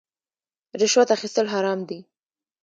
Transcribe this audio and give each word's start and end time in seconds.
رشوت 0.81 1.09
اخیستل 1.17 1.45
حرام 1.53 1.79
دي 1.89 1.99